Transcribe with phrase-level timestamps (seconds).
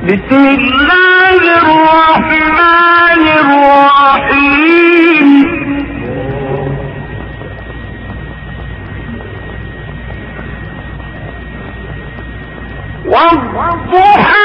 [0.00, 5.28] بسم الله الرحمن الرحيم.
[13.06, 14.39] والضحى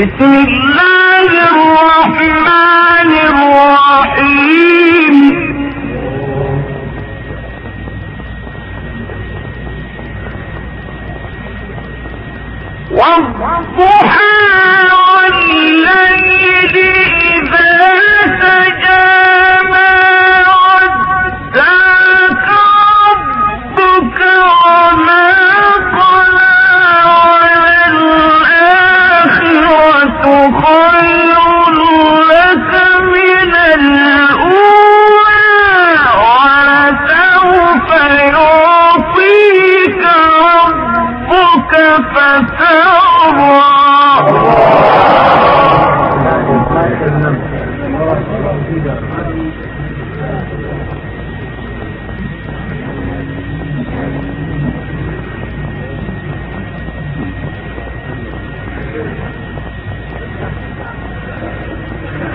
[0.00, 5.16] بسم الله الرحمن الرحيم.
[12.90, 14.79] والضحى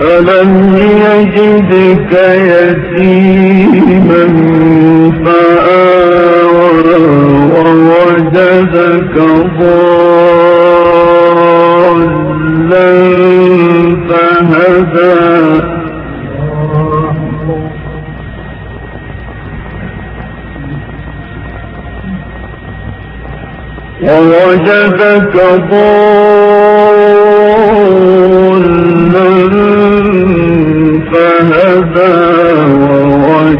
[0.05, 2.13] ألم يجدك
[2.51, 4.25] يتيما
[5.25, 6.65] فآوى
[7.55, 9.15] ووجدك
[9.59, 9.85] ضالا
[14.09, 15.15] فهدى
[24.03, 25.35] ووجدك
[25.71, 26.34] ضالا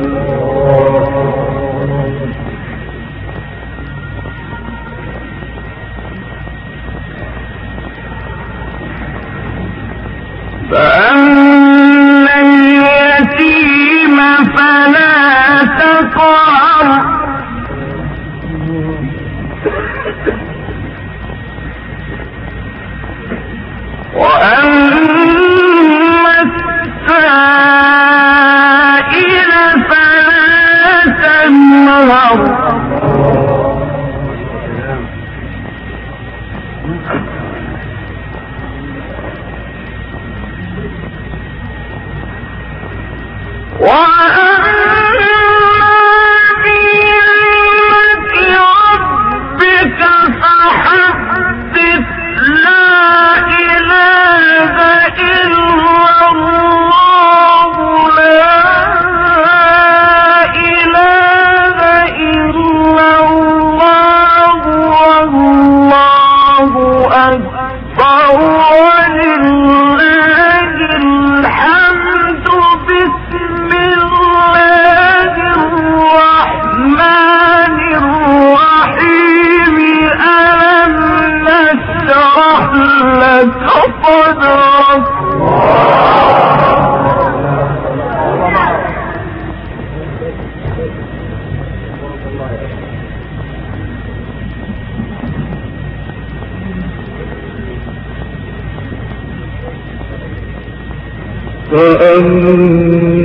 [101.73, 103.25] فأما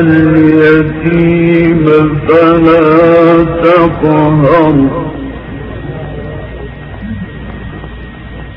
[0.00, 1.84] اليتيم
[2.28, 4.76] فلا تقهر.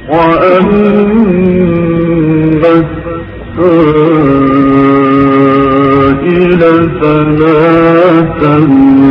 [0.09, 1.33] وأما
[2.69, 3.79] السائل
[7.01, 9.02] فلا تنهر.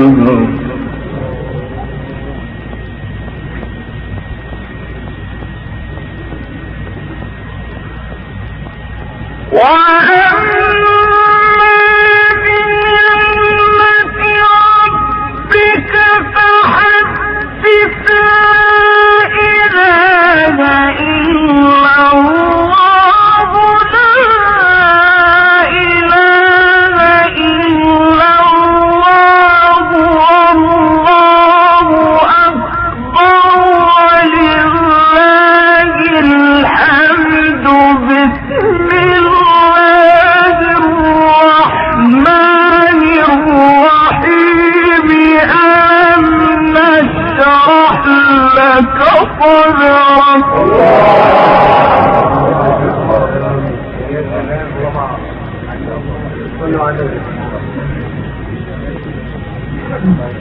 [60.02, 60.40] Wow.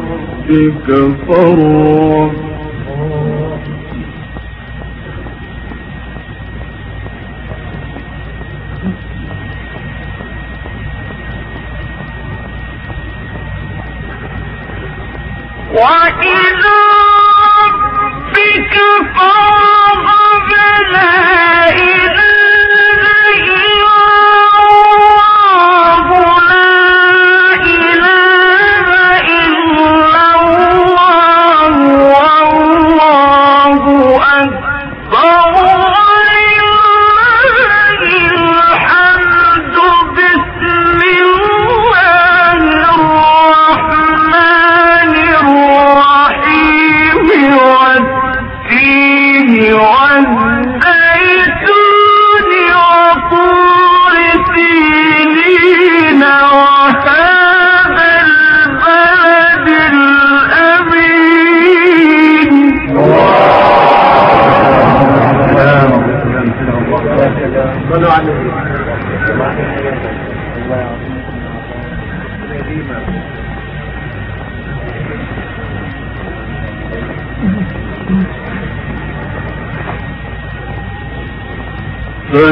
[0.51, 2.50] ربك فارغب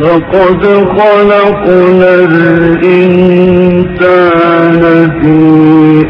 [0.00, 0.62] لقد
[0.98, 4.02] خلقنا الإنسان
[5.20, 5.38] في